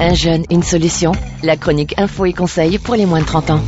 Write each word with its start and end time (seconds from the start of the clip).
Un 0.00 0.14
jeune, 0.14 0.44
une 0.50 0.62
solution. 0.62 1.12
La 1.42 1.56
chronique 1.56 1.94
info 1.98 2.24
et 2.24 2.32
conseil 2.32 2.78
pour 2.78 2.94
les 2.94 3.04
moins 3.04 3.20
de 3.20 3.26
30 3.26 3.50
ans. 3.50 3.60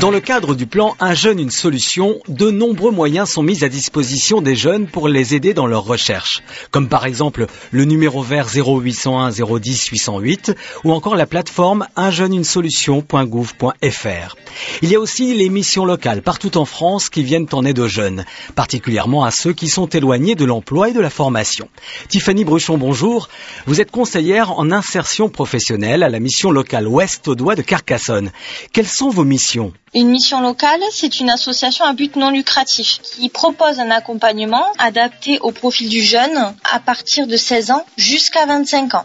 Dans 0.00 0.10
le 0.10 0.20
cadre 0.20 0.54
du 0.54 0.66
plan 0.66 0.96
Un 0.98 1.12
jeune, 1.12 1.38
une 1.38 1.50
solution, 1.50 2.20
de 2.26 2.50
nombreux 2.50 2.90
moyens 2.90 3.28
sont 3.28 3.42
mis 3.42 3.64
à 3.64 3.68
disposition 3.68 4.40
des 4.40 4.56
jeunes 4.56 4.86
pour 4.86 5.08
les 5.08 5.34
aider 5.34 5.52
dans 5.52 5.66
leurs 5.66 5.84
recherches, 5.84 6.42
comme 6.70 6.88
par 6.88 7.04
exemple 7.04 7.48
le 7.70 7.84
numéro 7.84 8.22
vert 8.22 8.48
0801 8.48 9.28
010 9.28 9.88
808 9.88 10.56
ou 10.84 10.92
encore 10.92 11.16
la 11.16 11.26
plateforme 11.26 11.86
unjeuneunesolution.gouv.fr. 11.96 14.36
Il 14.80 14.88
y 14.88 14.94
a 14.94 15.00
aussi 15.00 15.34
les 15.34 15.50
missions 15.50 15.84
locales 15.84 16.22
partout 16.22 16.56
en 16.56 16.64
France 16.64 17.10
qui 17.10 17.22
viennent 17.22 17.48
en 17.52 17.66
aide 17.66 17.78
aux 17.78 17.88
jeunes, 17.88 18.24
particulièrement 18.54 19.24
à 19.24 19.30
ceux 19.30 19.52
qui 19.52 19.68
sont 19.68 19.88
éloignés 19.88 20.34
de 20.34 20.46
l'emploi 20.46 20.88
et 20.88 20.94
de 20.94 21.00
la 21.00 21.10
formation. 21.10 21.68
Tiffany 22.08 22.44
Bruchon, 22.44 22.78
bonjour. 22.78 23.28
Vous 23.66 23.82
êtes 23.82 23.90
conseillère 23.90 24.58
en 24.58 24.70
insertion 24.70 25.28
professionnelle 25.28 26.02
à 26.02 26.08
la 26.08 26.20
mission 26.20 26.52
locale 26.52 26.88
Ouest 26.88 27.28
au 27.28 27.34
Doigt 27.34 27.54
de 27.54 27.60
Carcassonne. 27.60 28.32
Quelles 28.72 28.88
sont 28.88 29.10
vos 29.10 29.24
missions? 29.24 29.74
Une 29.92 30.08
mission 30.08 30.40
locale, 30.40 30.80
c'est 30.92 31.18
une 31.18 31.30
association 31.30 31.84
à 31.84 31.94
but 31.94 32.14
non 32.14 32.30
lucratif 32.30 32.98
qui 33.02 33.28
propose 33.28 33.80
un 33.80 33.90
accompagnement 33.90 34.64
adapté 34.78 35.40
au 35.40 35.50
profil 35.50 35.88
du 35.88 36.00
jeune 36.00 36.54
à 36.70 36.78
partir 36.78 37.26
de 37.26 37.36
16 37.36 37.72
ans 37.72 37.84
jusqu'à 37.96 38.46
25 38.46 38.94
ans. 38.94 39.04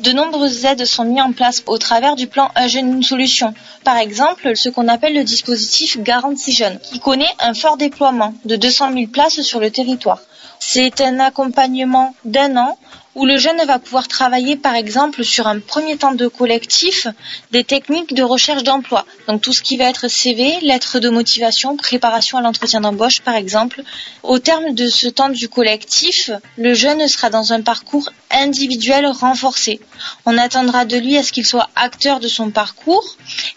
De 0.00 0.10
nombreuses 0.10 0.64
aides 0.64 0.84
sont 0.86 1.04
mises 1.04 1.22
en 1.22 1.32
place 1.32 1.62
au 1.66 1.78
travers 1.78 2.16
du 2.16 2.26
plan 2.26 2.50
Un 2.56 2.66
jeune, 2.66 2.96
une 2.96 3.02
solution. 3.04 3.54
Par 3.84 3.96
exemple, 3.96 4.56
ce 4.56 4.68
qu'on 4.68 4.88
appelle 4.88 5.14
le 5.14 5.22
dispositif 5.22 5.98
Garantie 6.00 6.52
Jeune, 6.52 6.80
qui 6.80 6.98
connaît 6.98 7.32
un 7.38 7.54
fort 7.54 7.76
déploiement 7.76 8.34
de 8.44 8.56
200 8.56 8.92
000 8.92 9.06
places 9.06 9.40
sur 9.42 9.60
le 9.60 9.70
territoire. 9.70 10.20
C'est 10.58 11.00
un 11.00 11.20
accompagnement 11.20 12.14
d'un 12.24 12.56
an 12.56 12.76
où 13.14 13.26
le 13.26 13.36
jeune 13.36 13.62
va 13.66 13.78
pouvoir 13.78 14.08
travailler 14.08 14.56
par 14.56 14.74
exemple 14.74 15.24
sur 15.24 15.46
un 15.46 15.60
premier 15.60 15.96
temps 15.96 16.14
de 16.14 16.26
collectif 16.26 17.06
des 17.52 17.64
techniques 17.64 18.14
de 18.14 18.22
recherche 18.22 18.62
d'emploi. 18.64 19.04
Donc 19.28 19.40
tout 19.40 19.52
ce 19.52 19.62
qui 19.62 19.76
va 19.76 19.84
être 19.84 20.08
CV, 20.24 20.58
lettre 20.62 21.00
de 21.00 21.10
motivation, 21.10 21.76
préparation 21.76 22.38
à 22.38 22.40
l'entretien 22.40 22.80
d'embauche 22.80 23.20
par 23.20 23.34
exemple. 23.34 23.82
Au 24.22 24.38
terme 24.38 24.72
de 24.72 24.88
ce 24.88 25.06
temps 25.06 25.28
du 25.28 25.50
collectif, 25.50 26.30
le 26.56 26.72
jeune 26.72 27.06
sera 27.08 27.28
dans 27.28 27.52
un 27.52 27.60
parcours 27.60 28.08
individuel 28.30 29.04
renforcé. 29.04 29.80
On 30.24 30.38
attendra 30.38 30.86
de 30.86 30.96
lui 30.96 31.18
à 31.18 31.22
ce 31.22 31.30
qu'il 31.30 31.44
soit 31.44 31.68
acteur 31.76 32.20
de 32.20 32.28
son 32.28 32.48
parcours 32.48 33.04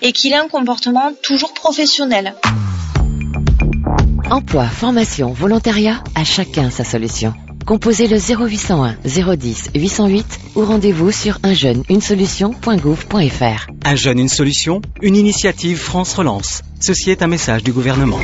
et 0.01 0.11
qu'il 0.11 0.33
ait 0.33 0.35
un 0.35 0.49
comportement 0.49 1.13
toujours 1.23 1.53
professionnel. 1.53 2.35
Emploi, 4.29 4.65
formation, 4.67 5.31
volontariat, 5.31 6.03
à 6.15 6.25
chacun 6.25 6.69
sa 6.69 6.83
solution. 6.83 7.33
Composez 7.67 8.07
le 8.07 8.17
0801 8.17 8.95
010 9.03 9.71
808 9.75 10.39
ou 10.55 10.63
rendez-vous 10.63 11.11
sur 11.11 11.37
unjeune-une-solution.gouv.fr. 11.43 13.67
Un 13.83 13.95
jeune, 13.97 14.19
une 14.19 14.29
solution, 14.29 14.81
une 15.01 15.17
initiative 15.17 15.77
France 15.77 16.13
Relance. 16.13 16.61
Ceci 16.79 17.11
est 17.11 17.21
un 17.21 17.27
message 17.27 17.63
du 17.63 17.73
gouvernement. 17.73 18.21